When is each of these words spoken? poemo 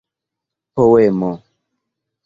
poemo 0.75 1.31